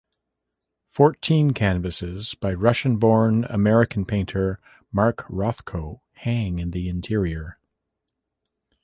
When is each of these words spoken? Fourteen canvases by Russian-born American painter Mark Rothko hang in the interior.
Fourteen 0.89 1.51
canvases 1.53 2.33
by 2.33 2.55
Russian-born 2.55 3.43
American 3.51 4.03
painter 4.03 4.59
Mark 4.91 5.27
Rothko 5.27 6.01
hang 6.13 6.57
in 6.57 6.71
the 6.71 6.89
interior. 6.89 7.59